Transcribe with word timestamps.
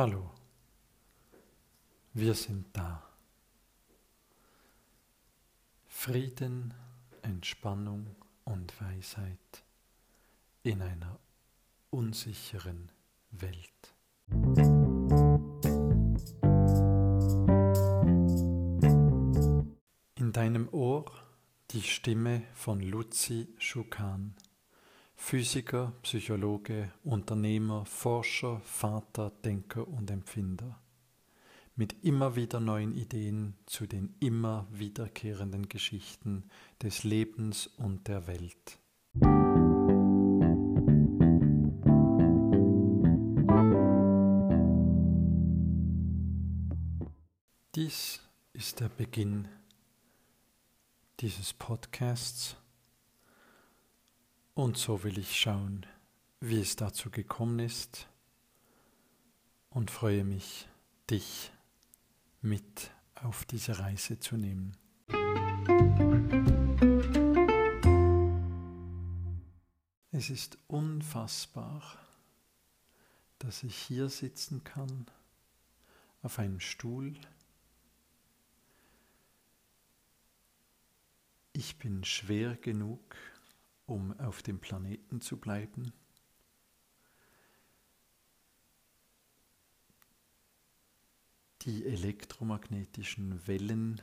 Hallo, 0.00 0.30
wir 2.12 2.34
sind 2.34 2.66
da. 2.72 3.02
Frieden, 5.88 6.72
Entspannung 7.22 8.14
und 8.44 8.80
Weisheit 8.80 9.64
in 10.62 10.82
einer 10.82 11.18
unsicheren 11.90 12.92
Welt. 13.32 13.92
In 20.14 20.32
deinem 20.32 20.68
Ohr 20.68 21.06
die 21.72 21.82
Stimme 21.82 22.44
von 22.54 22.78
Luzi 22.78 23.52
Schukan. 23.58 24.36
Physiker, 25.20 25.92
Psychologe, 26.00 26.90
Unternehmer, 27.04 27.84
Forscher, 27.84 28.60
Vater, 28.60 29.30
Denker 29.44 29.86
und 29.86 30.10
Empfinder. 30.10 30.80
Mit 31.76 32.02
immer 32.02 32.34
wieder 32.34 32.60
neuen 32.60 32.94
Ideen 32.94 33.54
zu 33.66 33.86
den 33.86 34.14
immer 34.20 34.66
wiederkehrenden 34.70 35.68
Geschichten 35.68 36.44
des 36.82 37.04
Lebens 37.04 37.66
und 37.66 38.08
der 38.08 38.26
Welt. 38.26 38.78
Dies 47.74 48.22
ist 48.54 48.80
der 48.80 48.88
Beginn 48.88 49.46
dieses 51.20 51.52
Podcasts 51.52 52.56
und 54.58 54.76
so 54.76 55.04
will 55.04 55.18
ich 55.18 55.38
schauen, 55.38 55.86
wie 56.40 56.60
es 56.60 56.74
dazu 56.74 57.10
gekommen 57.10 57.60
ist 57.60 58.08
und 59.70 59.92
freue 59.92 60.24
mich, 60.24 60.66
dich 61.08 61.52
mit 62.42 62.90
auf 63.14 63.44
diese 63.44 63.78
Reise 63.78 64.18
zu 64.18 64.36
nehmen. 64.36 64.76
Es 70.10 70.28
ist 70.28 70.58
unfassbar, 70.66 71.80
dass 73.38 73.62
ich 73.62 73.76
hier 73.76 74.08
sitzen 74.08 74.64
kann, 74.64 75.06
auf 76.22 76.40
einem 76.40 76.58
Stuhl. 76.58 77.14
Ich 81.52 81.78
bin 81.78 82.02
schwer 82.02 82.56
genug, 82.56 83.14
um 83.88 84.18
auf 84.20 84.42
dem 84.42 84.60
Planeten 84.60 85.22
zu 85.22 85.38
bleiben. 85.38 85.92
Die 91.62 91.86
elektromagnetischen 91.86 93.46
Wellen 93.46 94.02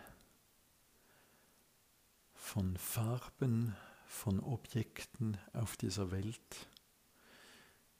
von 2.33 2.77
Farben, 2.77 3.75
von 4.07 4.39
Objekten 4.39 5.37
auf 5.53 5.77
dieser 5.77 6.09
Welt 6.11 6.67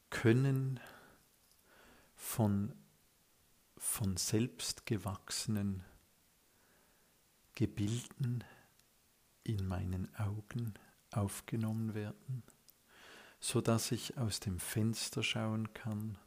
können 0.09 0.79
von, 2.15 2.73
von 3.77 4.17
selbstgewachsenen 4.17 5.83
Gebilden 7.53 8.43
in 9.43 9.67
meinen 9.67 10.13
Augen 10.15 10.73
aufgenommen 11.17 11.93
werden, 11.93 12.43
so 13.39 13.61
dass 13.61 13.91
ich 13.91 14.17
aus 14.17 14.39
dem 14.39 14.59
Fenster 14.59 15.23
schauen 15.23 15.73
kann, 15.73 16.17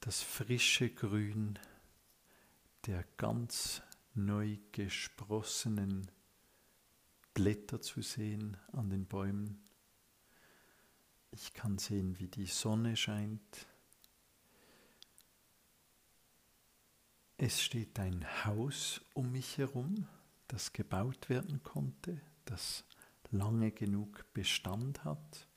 das 0.00 0.22
frische 0.22 0.90
Grün 0.90 1.58
der 2.86 3.04
ganz 3.16 3.82
neu 4.14 4.58
gesprossenen 4.72 6.10
Blätter 7.32 7.80
zu 7.80 8.02
sehen 8.02 8.56
an 8.72 8.90
den 8.90 9.06
Bäumen. 9.06 9.62
Ich 11.30 11.52
kann 11.52 11.78
sehen, 11.78 12.18
wie 12.18 12.28
die 12.28 12.46
Sonne 12.46 12.96
scheint. 12.96 13.66
Es 17.36 17.60
steht 17.60 17.98
ein 17.98 18.24
Haus 18.44 19.00
um 19.14 19.32
mich 19.32 19.58
herum, 19.58 20.06
das 20.46 20.72
gebaut 20.72 21.28
werden 21.28 21.62
konnte, 21.64 22.20
das 22.44 22.84
lange 23.34 23.72
genug 23.72 24.24
Bestand 24.32 25.04
hat, 25.04 25.48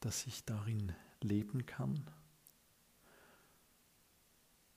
dass 0.00 0.26
ich 0.26 0.44
darin 0.44 0.92
leben 1.20 1.66
kann. 1.66 2.10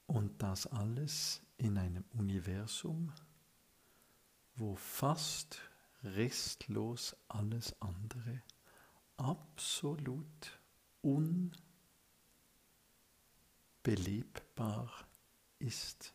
Und 0.06 0.44
das 0.44 0.68
alles 0.68 1.42
in 1.58 1.78
einem 1.78 2.04
Universum, 2.12 3.14
wo 4.56 4.76
fast 4.76 5.62
restlos 6.04 7.16
alles 7.30 7.82
andere 7.82 8.44
absolut 9.16 10.60
unbelebbar 13.84 15.08
ist, 15.60 16.14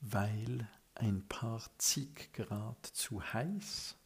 weil 0.00 0.68
ein 1.00 1.26
paar 1.28 1.62
zig 1.78 2.30
Grad 2.34 2.86
zu 2.86 3.22
heiß 3.32 3.96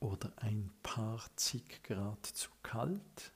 oder 0.00 0.32
ein 0.38 0.72
paar 0.82 1.24
zig 1.36 1.84
Grad 1.84 2.26
zu 2.26 2.50
kalt 2.64 3.32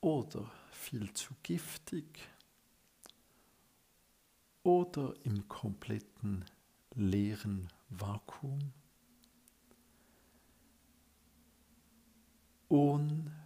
oder 0.00 0.50
viel 0.72 1.12
zu 1.12 1.32
giftig 1.44 2.28
oder 4.64 5.14
im 5.22 5.46
kompletten 5.48 6.44
leeren 6.96 7.68
Vakuum. 7.88 8.72
Unfassbar, 12.66 13.40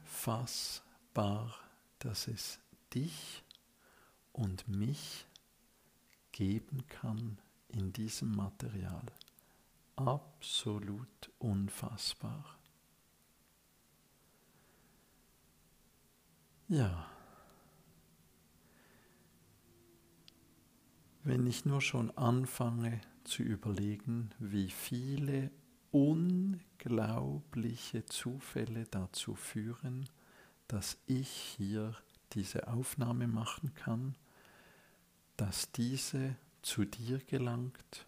dass 1.98 2.26
es 2.26 2.58
dich 2.94 3.44
und 4.32 4.66
mich 4.66 5.26
geben 6.34 6.86
kann 6.88 7.38
in 7.68 7.92
diesem 7.92 8.32
Material. 8.32 9.06
Absolut 9.94 11.30
unfassbar. 11.38 12.58
Ja. 16.66 17.06
Wenn 21.22 21.46
ich 21.46 21.64
nur 21.64 21.80
schon 21.80 22.10
anfange 22.18 23.00
zu 23.22 23.44
überlegen, 23.44 24.32
wie 24.40 24.70
viele 24.70 25.52
unglaubliche 25.92 28.06
Zufälle 28.06 28.86
dazu 28.90 29.36
führen, 29.36 30.08
dass 30.66 30.98
ich 31.06 31.30
hier 31.30 31.94
diese 32.32 32.66
Aufnahme 32.66 33.28
machen 33.28 33.72
kann, 33.74 34.16
dass 35.36 35.70
diese 35.72 36.36
zu 36.62 36.84
dir 36.84 37.18
gelangt 37.18 38.06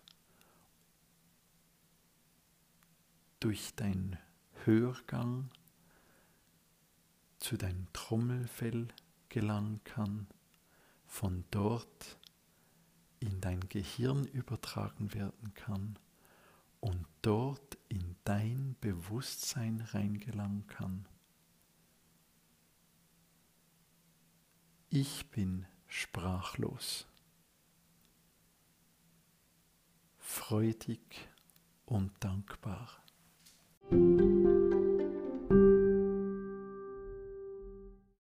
durch 3.41 3.75
deinen 3.75 4.19
Hörgang 4.65 5.51
zu 7.39 7.57
deinem 7.57 7.87
Trommelfell 7.93 8.89
gelangen 9.29 9.81
kann, 9.85 10.27
von 11.07 11.45
dort 11.51 12.19
in 13.21 13.41
dein 13.41 13.61
Gehirn 13.69 14.25
übertragen 14.27 15.15
werden 15.15 15.55
kann 15.55 15.99
und 16.81 17.07
dort 17.23 17.79
in 17.89 18.17
dein 18.25 18.77
Bewusstsein 18.81 19.81
reingelangen 19.81 20.67
kann. 20.67 21.07
Ich 24.89 25.31
bin 25.31 25.67
sprachlos. 25.87 27.07
Freudig 30.27 31.29
und 31.87 32.13
dankbar. 32.19 33.01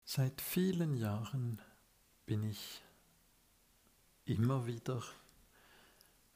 Seit 0.04 0.40
vielen 0.42 0.94
Jahren 0.94 1.62
bin 2.26 2.42
ich 2.44 2.82
immer 4.26 4.66
wieder 4.66 5.02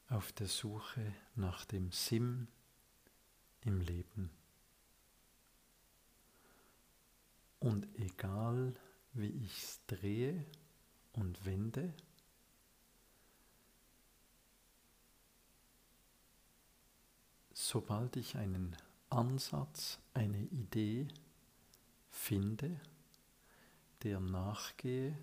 auf 0.09 0.31
der 0.33 0.47
Suche 0.47 1.13
nach 1.35 1.65
dem 1.65 1.91
Sinn 1.91 2.47
im 3.61 3.79
Leben. 3.79 4.31
Und 7.59 7.87
egal 7.95 8.73
wie 9.13 9.29
ich 9.45 9.63
es 9.63 9.85
drehe 9.85 10.45
und 11.13 11.45
wende, 11.45 11.93
sobald 17.71 18.15
ich 18.15 18.35
einen 18.35 18.75
Ansatz, 19.11 19.99
eine 20.15 20.39
Idee 20.39 21.07
finde, 22.09 22.81
der 24.01 24.19
nachgehe, 24.19 25.15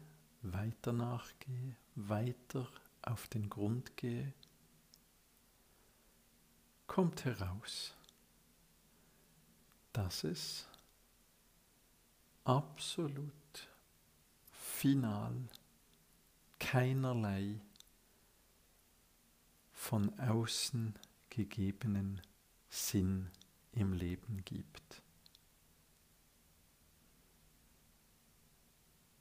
weiter 0.43 0.93
nachgehe, 0.93 1.75
weiter 1.97 2.69
auf 3.03 3.27
den 3.27 3.51
Grund 3.51 3.97
gehe, 3.97 4.33
kommt 6.87 7.25
heraus, 7.25 7.97
dass 9.93 10.23
es 10.23 10.69
absolut 12.45 13.33
final 14.53 15.35
keinerlei 16.61 17.59
von 19.73 20.17
außen 20.21 20.95
gegebenen 21.29 22.21
Sinn 22.69 23.31
im 23.73 23.93
Leben 23.93 24.45
gibt. 24.45 25.03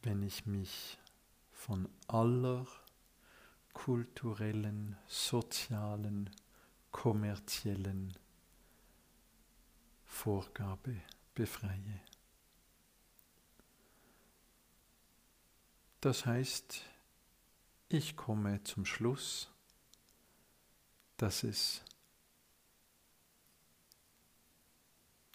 Wenn 0.01 0.21
ich 0.21 0.45
mich 0.45 0.97
von 1.51 1.89
aller 2.07 2.67
kulturellen, 3.73 4.97
sozialen, 5.07 6.29
kommerziellen 6.91 8.13
Vorgabe 10.03 11.01
befreie. 11.33 12.01
Das 15.99 16.25
heißt, 16.25 16.81
ich 17.89 18.15
komme 18.15 18.63
zum 18.63 18.85
Schluss, 18.85 19.49
dass 21.17 21.43
es 21.43 21.83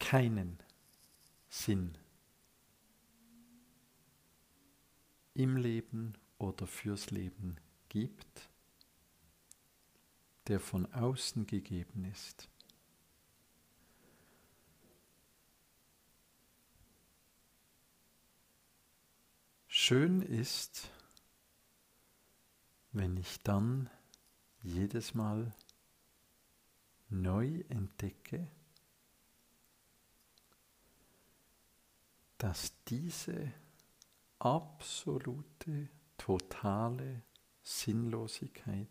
keinen 0.01 0.59
Sinn 1.49 1.97
im 5.35 5.57
Leben 5.57 6.15
oder 6.39 6.67
fürs 6.67 7.13
Leben 7.13 7.57
gibt, 7.89 8.51
der 10.49 10.59
von 10.59 10.93
außen 10.93 11.47
gegeben 11.47 12.05
ist. 12.07 12.49
Schön 19.69 20.21
ist, 20.21 20.91
wenn 22.93 23.17
ich 23.17 23.41
dann 23.43 23.89
jedes 24.63 25.15
Mal 25.15 25.55
neu 27.09 27.63
entdecke, 27.69 28.49
dass 32.41 32.73
diese 32.89 33.53
absolute, 34.39 35.91
totale 36.17 37.23
Sinnlosigkeit 37.63 38.89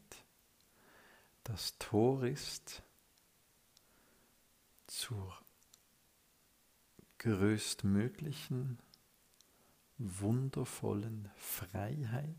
das 1.44 1.75
Tor 1.80 2.25
ist 2.25 2.84
zur 4.86 5.36
größtmöglichen 7.18 8.78
wundervollen 9.98 11.31
Freiheit, 11.36 12.36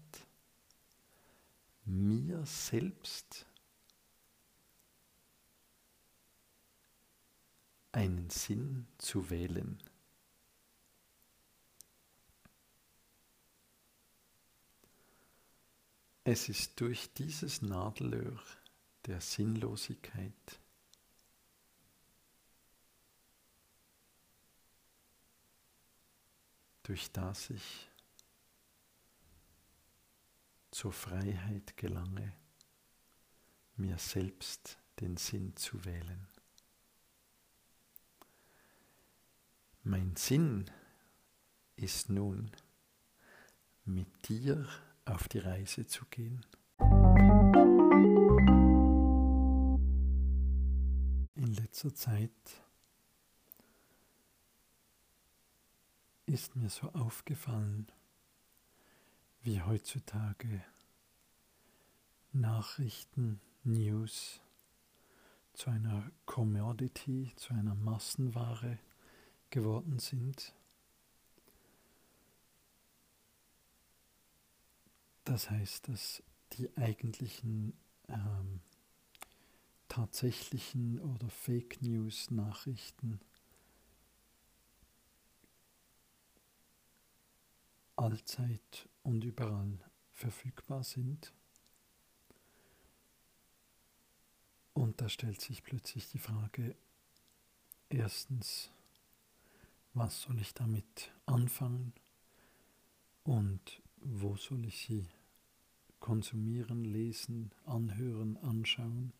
mir 1.84 2.46
selbst 2.46 3.46
einen 7.90 8.30
Sinn 8.30 8.86
zu 8.98 9.28
wählen. 9.28 9.82
Es 16.24 16.48
ist 16.48 16.80
durch 16.80 17.12
dieses 17.14 17.62
Nadelöhr 17.62 18.40
der 19.06 19.20
Sinnlosigkeit 19.20 20.60
durch 26.90 27.12
das 27.12 27.50
ich 27.50 27.88
zur 30.72 30.92
Freiheit 30.92 31.76
gelange, 31.76 32.32
mir 33.76 33.96
selbst 33.96 34.76
den 34.98 35.16
Sinn 35.16 35.54
zu 35.54 35.84
wählen. 35.84 36.26
Mein 39.84 40.16
Sinn 40.16 40.68
ist 41.76 42.08
nun, 42.08 42.50
mit 43.84 44.28
dir 44.28 44.68
auf 45.10 45.28
die 45.28 45.38
Reise 45.38 45.86
zu 45.86 46.04
gehen. 46.06 46.44
In 51.34 51.54
letzter 51.54 51.94
Zeit 51.94 52.30
ist 56.26 56.56
mir 56.56 56.70
so 56.70 56.88
aufgefallen, 56.92 57.86
wie 59.42 59.60
heutzutage 59.62 60.62
Nachrichten, 62.32 63.40
News 63.64 64.40
zu 65.54 65.70
einer 65.70 66.10
Commodity, 66.26 67.32
zu 67.36 67.52
einer 67.52 67.74
Massenware 67.74 68.78
geworden 69.50 69.98
sind. 69.98 70.54
Das 75.30 75.48
heißt, 75.48 75.86
dass 75.86 76.24
die 76.54 76.76
eigentlichen 76.76 77.78
ähm, 78.08 78.58
tatsächlichen 79.86 80.98
oder 80.98 81.30
Fake 81.30 81.80
News 81.82 82.32
Nachrichten 82.32 83.20
allzeit 87.94 88.88
und 89.04 89.22
überall 89.22 89.78
verfügbar 90.10 90.82
sind. 90.82 91.32
Und 94.72 95.00
da 95.00 95.08
stellt 95.08 95.40
sich 95.40 95.62
plötzlich 95.62 96.08
die 96.08 96.18
Frage, 96.18 96.74
erstens, 97.88 98.72
was 99.94 100.22
soll 100.22 100.40
ich 100.40 100.54
damit 100.54 101.12
anfangen 101.26 101.92
und 103.22 103.80
wo 104.00 104.34
soll 104.34 104.64
ich 104.64 104.80
sie 104.80 105.06
konsumieren, 106.00 106.84
lesen, 106.84 107.52
anhören, 107.64 108.36
anschauen? 108.38 109.12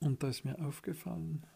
Und 0.00 0.22
da 0.22 0.28
ist 0.28 0.44
mir 0.44 0.58
aufgefallen, 0.58 1.46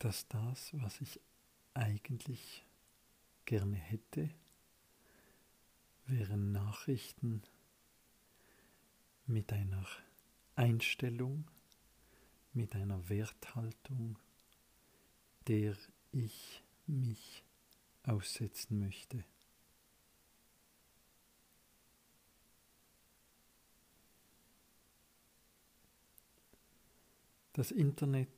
dass 0.00 0.26
das, 0.28 0.70
was 0.72 1.00
ich 1.00 1.20
eigentlich 1.74 2.66
gerne 3.44 3.76
hätte, 3.76 4.30
wären 6.06 6.50
Nachrichten 6.50 7.42
mit 9.26 9.52
einer 9.52 9.86
Einstellung, 10.56 11.48
mit 12.52 12.74
einer 12.74 13.08
Werthaltung, 13.08 14.18
der 15.50 15.76
ich 16.12 16.62
mich 16.86 17.42
aussetzen 18.04 18.78
möchte. 18.78 19.24
Das 27.52 27.72
Internet 27.72 28.28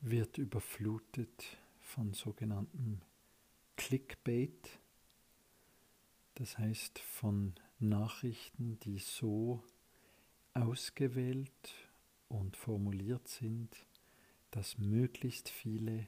wird 0.00 0.38
überflutet 0.38 1.58
von 1.80 2.14
sogenannten 2.14 3.02
Clickbait, 3.76 4.80
das 6.36 6.56
heißt 6.56 7.00
von 7.00 7.54
Nachrichten, 7.80 8.80
die 8.80 8.98
so 8.98 9.62
ausgewählt 10.54 11.87
und 12.28 12.56
formuliert 12.56 13.28
sind, 13.28 13.86
dass 14.50 14.78
möglichst 14.78 15.48
viele 15.48 16.06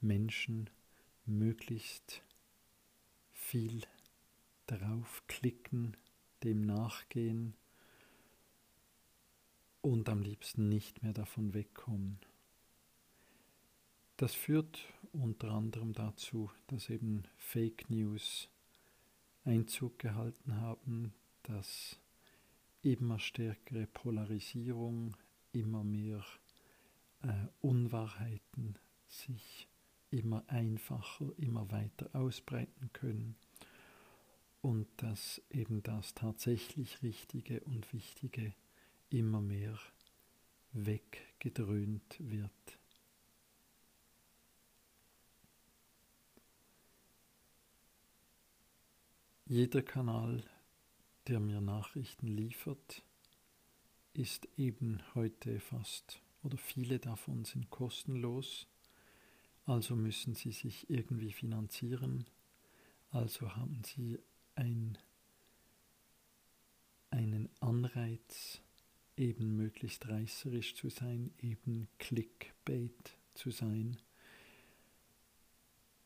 Menschen 0.00 0.70
möglichst 1.26 2.22
viel 3.32 3.82
darauf 4.66 5.22
klicken, 5.26 5.96
dem 6.42 6.62
nachgehen 6.62 7.54
und 9.80 10.08
am 10.08 10.22
liebsten 10.22 10.68
nicht 10.68 11.02
mehr 11.02 11.12
davon 11.12 11.54
wegkommen. 11.54 12.18
Das 14.16 14.34
führt 14.34 14.86
unter 15.12 15.50
anderem 15.50 15.92
dazu, 15.92 16.50
dass 16.68 16.88
eben 16.88 17.24
Fake 17.36 17.90
News 17.90 18.48
Einzug 19.44 19.98
gehalten 19.98 20.56
haben, 20.60 21.12
dass 21.42 21.98
immer 22.82 23.18
stärkere 23.18 23.86
Polarisierung, 23.88 25.16
immer 25.52 25.84
mehr 25.84 26.24
äh, 27.22 27.46
Unwahrheiten 27.60 28.78
sich 29.08 29.68
immer 30.10 30.44
einfacher, 30.48 31.32
immer 31.38 31.70
weiter 31.70 32.10
ausbreiten 32.12 32.90
können 32.92 33.36
und 34.60 34.86
dass 34.98 35.42
eben 35.50 35.82
das 35.82 36.14
tatsächlich 36.14 37.02
Richtige 37.02 37.60
und 37.60 37.92
Wichtige 37.92 38.54
immer 39.10 39.40
mehr 39.40 39.78
weggedröhnt 40.72 42.16
wird. 42.18 42.50
Jeder 49.46 49.82
Kanal, 49.82 50.42
der 51.26 51.38
mir 51.40 51.60
Nachrichten 51.60 52.26
liefert, 52.26 53.02
ist 54.14 54.48
eben 54.56 55.02
heute 55.14 55.60
fast 55.60 56.20
oder 56.42 56.56
viele 56.56 56.98
davon 56.98 57.44
sind 57.44 57.70
kostenlos, 57.70 58.66
also 59.64 59.94
müssen 59.94 60.34
sie 60.34 60.52
sich 60.52 60.90
irgendwie 60.90 61.32
finanzieren, 61.32 62.26
also 63.10 63.54
haben 63.54 63.82
sie 63.84 64.18
ein, 64.54 64.98
einen 67.10 67.48
Anreiz, 67.60 68.60
eben 69.16 69.56
möglichst 69.56 70.08
reißerisch 70.08 70.74
zu 70.74 70.88
sein, 70.88 71.32
eben 71.38 71.88
Clickbait 71.98 73.16
zu 73.34 73.50
sein. 73.50 73.98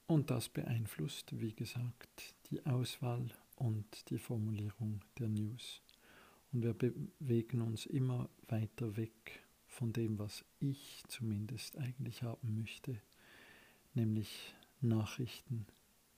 Und 0.07 0.31
das 0.31 0.49
beeinflusst, 0.49 1.41
wie 1.41 1.55
gesagt, 1.55 2.35
die 2.51 2.65
Auswahl 2.67 3.31
und 3.57 4.11
die 4.11 4.19
Formulierung 4.19 5.01
der 5.19 5.29
News. 5.29 5.83
Und 6.57 6.63
wir 6.63 6.73
bewegen 6.73 7.61
uns 7.61 7.85
immer 7.85 8.31
weiter 8.49 8.97
weg 8.97 9.45
von 9.67 9.93
dem, 9.93 10.19
was 10.19 10.43
ich 10.59 11.03
zumindest 11.07 11.77
eigentlich 11.77 12.23
haben 12.23 12.59
möchte, 12.59 12.99
nämlich 13.93 14.55
Nachrichten 14.81 15.67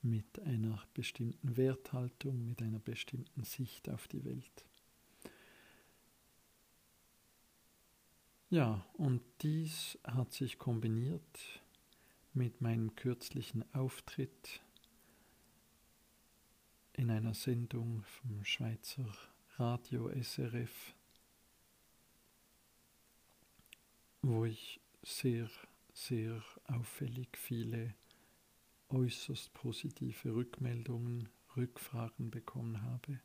mit 0.01 0.39
einer 0.39 0.81
bestimmten 0.93 1.57
Werthaltung, 1.57 2.45
mit 2.45 2.61
einer 2.61 2.79
bestimmten 2.79 3.43
Sicht 3.43 3.89
auf 3.89 4.07
die 4.07 4.23
Welt. 4.23 4.65
Ja, 8.49 8.85
und 8.93 9.21
dies 9.41 9.99
hat 10.05 10.31
sich 10.31 10.57
kombiniert 10.57 11.61
mit 12.33 12.61
meinem 12.61 12.95
kürzlichen 12.95 13.65
Auftritt 13.75 14.61
in 16.93 17.11
einer 17.11 17.33
Sendung 17.33 18.03
vom 18.03 18.45
Schweizer 18.45 19.05
Radio 19.59 20.09
SRF, 20.09 20.95
wo 24.21 24.45
ich 24.45 24.79
sehr, 25.03 25.49
sehr 25.91 26.41
auffällig 26.63 27.27
viele 27.35 27.93
äußerst 28.87 29.53
positive 29.53 30.33
Rückmeldungen, 30.33 31.27
Rückfragen 31.57 32.31
bekommen 32.31 32.81
habe. 32.83 33.19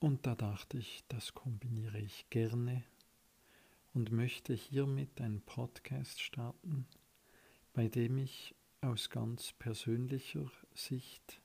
Und 0.00 0.26
da 0.26 0.34
dachte 0.34 0.76
ich, 0.76 1.02
das 1.08 1.32
kombiniere 1.32 1.98
ich 1.98 2.28
gerne 2.28 2.84
und 3.94 4.12
möchte 4.12 4.52
hiermit 4.52 5.18
einen 5.18 5.40
Podcast 5.40 6.20
starten, 6.20 6.86
bei 7.72 7.88
dem 7.88 8.18
ich 8.18 8.54
aus 8.82 9.08
ganz 9.08 9.54
persönlicher 9.54 10.52
Sicht 10.74 11.40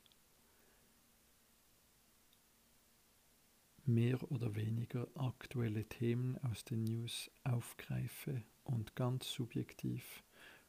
mehr 3.88 4.32
oder 4.32 4.56
weniger 4.56 5.08
aktuelle 5.16 5.86
Themen 5.86 6.38
aus 6.40 6.64
den 6.66 6.84
News 6.84 7.30
aufgreife 7.44 8.44
und 8.64 8.96
ganz 8.96 9.32
subjektiv 9.32 10.24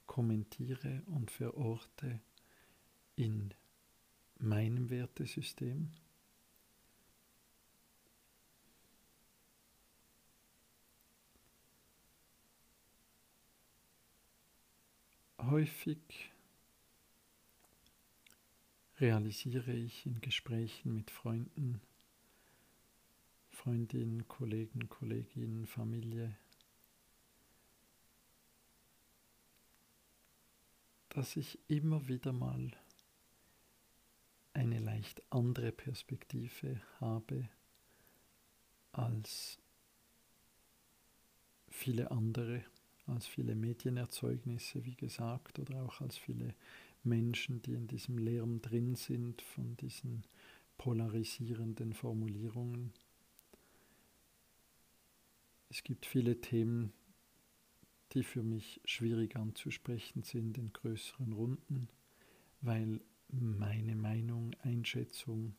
kommentiere 0.07 1.03
und 1.07 1.31
verorte 1.31 2.21
in 3.17 3.55
meinem 4.39 4.91
Wertesystem. 4.91 5.91
Häufig 15.39 16.33
realisiere 18.99 19.73
ich 19.73 20.05
in 20.07 20.21
Gesprächen 20.21 20.95
mit 20.95 21.11
Freunden, 21.11 21.81
Freundinnen, 23.67 24.29
Kollegen, 24.29 24.89
Kolleginnen, 24.89 25.67
Familie, 25.67 26.37
dass 31.09 31.35
ich 31.35 31.59
immer 31.67 32.07
wieder 32.07 32.33
mal 32.33 32.71
eine 34.53 34.79
leicht 34.79 35.21
andere 35.31 35.73
Perspektive 35.73 36.81
habe 37.01 37.49
als 38.93 39.59
viele 41.69 42.13
andere, 42.13 42.63
als 43.09 43.27
viele 43.27 43.57
Medienerzeugnisse, 43.57 44.85
wie 44.85 44.95
gesagt, 44.95 45.59
oder 45.59 45.83
auch 45.83 46.01
als 46.01 46.17
viele 46.17 46.55
Menschen, 47.03 47.63
die 47.63 47.75
in 47.75 47.89
diesem 47.89 48.19
Lärm 48.19 48.63
drin 48.63 48.95
sind 48.95 49.43
von 49.43 49.77
diesen 49.77 50.23
polarisierenden 50.79 51.95
Formulierungen. 51.95 52.93
Es 55.69 55.83
gibt 55.83 56.07
viele 56.07 56.41
Themen, 56.41 56.93
die 58.13 58.23
für 58.23 58.43
mich 58.43 58.81
schwierig 58.85 59.37
anzusprechen 59.37 60.23
sind 60.23 60.59
in 60.59 60.73
größeren 60.73 61.33
Runden, 61.33 61.89
weil 62.61 63.01
meine 63.29 63.97
Meinung, 63.97 64.55
Einschätzung 64.63 65.57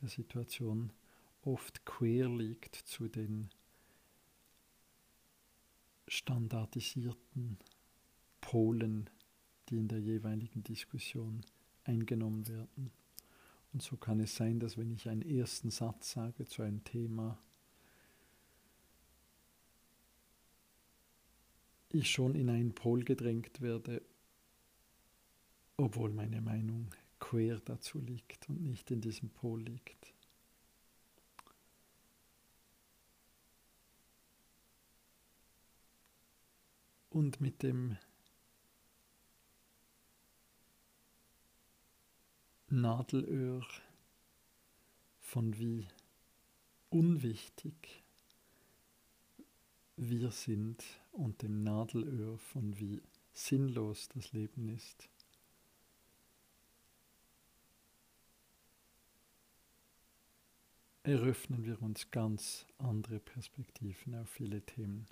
der 0.00 0.08
Situation 0.08 0.92
oft 1.42 1.84
quer 1.84 2.28
liegt 2.28 2.76
zu 2.76 3.08
den 3.08 3.50
standardisierten 6.06 7.58
Polen, 8.40 9.10
die 9.68 9.76
in 9.76 9.88
der 9.88 10.00
jeweiligen 10.00 10.62
Diskussion 10.62 11.44
eingenommen 11.84 12.48
werden. 12.48 12.90
Und 13.72 13.82
so 13.82 13.96
kann 13.96 14.20
es 14.20 14.34
sein, 14.34 14.58
dass 14.58 14.76
wenn 14.76 14.90
ich 14.90 15.08
einen 15.08 15.22
ersten 15.22 15.70
Satz 15.70 16.12
sage 16.12 16.46
zu 16.46 16.62
einem 16.62 16.82
Thema, 16.82 17.38
ich 21.92 22.10
schon 22.10 22.34
in 22.34 22.48
einen 22.48 22.74
Pol 22.74 23.04
gedrängt 23.04 23.60
werde, 23.60 24.02
obwohl 25.76 26.10
meine 26.10 26.40
Meinung 26.40 26.90
quer 27.18 27.60
dazu 27.60 28.00
liegt 28.00 28.48
und 28.48 28.62
nicht 28.62 28.90
in 28.90 29.00
diesem 29.00 29.30
Pol 29.30 29.62
liegt. 29.62 30.14
Und 37.10 37.40
mit 37.40 37.62
dem 37.62 37.96
Nadelöhr 42.68 43.66
von 45.18 45.58
wie 45.58 45.88
unwichtig 46.88 48.04
wir 49.96 50.30
sind 50.30 50.84
und 51.12 51.42
dem 51.42 51.62
Nadelöhr 51.62 52.38
von 52.38 52.78
wie 52.78 53.02
sinnlos 53.32 54.08
das 54.08 54.32
Leben 54.32 54.68
ist. 54.68 55.08
Eröffnen 61.02 61.64
wir 61.64 61.80
uns 61.80 62.10
ganz 62.10 62.66
andere 62.78 63.18
Perspektiven 63.18 64.14
auf 64.14 64.28
viele 64.28 64.60
Themen. 64.60 65.06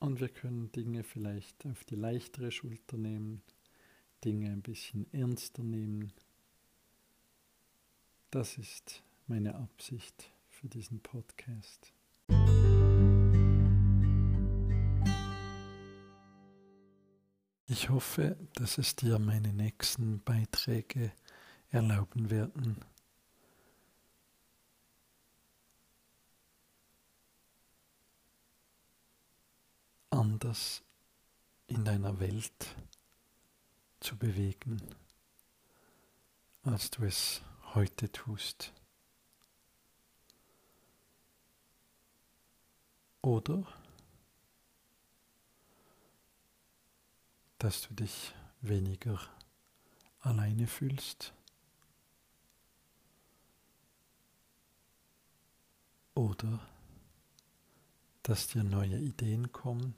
Und 0.00 0.20
wir 0.20 0.28
können 0.28 0.72
Dinge 0.72 1.04
vielleicht 1.04 1.66
auf 1.66 1.84
die 1.84 1.96
leichtere 1.96 2.50
Schulter 2.50 2.96
nehmen, 2.96 3.42
Dinge 4.24 4.50
ein 4.50 4.62
bisschen 4.62 5.12
ernster 5.12 5.62
nehmen. 5.62 6.12
Das 8.30 8.56
ist 8.58 9.02
meine 9.26 9.56
Absicht 9.56 10.32
für 10.58 10.68
diesen 10.68 11.00
Podcast. 11.00 11.92
Ich 17.66 17.88
hoffe, 17.90 18.36
dass 18.54 18.78
es 18.78 18.96
dir 18.96 19.20
meine 19.20 19.52
nächsten 19.52 20.20
Beiträge 20.24 21.12
erlauben 21.70 22.30
werden, 22.30 22.84
anders 30.10 30.82
in 31.68 31.84
deiner 31.84 32.18
Welt 32.18 32.74
zu 34.00 34.16
bewegen, 34.16 34.82
als 36.64 36.90
du 36.90 37.04
es 37.04 37.42
heute 37.74 38.10
tust. 38.10 38.72
Oder 43.22 43.66
dass 47.58 47.82
du 47.82 47.94
dich 47.94 48.32
weniger 48.60 49.20
alleine 50.20 50.66
fühlst. 50.66 51.32
Oder 56.14 56.60
dass 58.22 58.48
dir 58.48 58.64
neue 58.64 58.98
Ideen 58.98 59.52
kommen. 59.52 59.94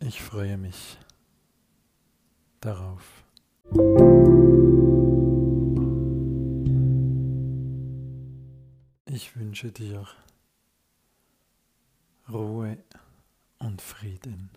Ich 0.00 0.20
freue 0.20 0.58
mich 0.58 0.98
darauf. 2.60 3.23
Wünsche 9.54 9.70
dir 9.70 10.04
Ruhe 12.28 12.76
und 13.60 13.80
Frieden. 13.80 14.50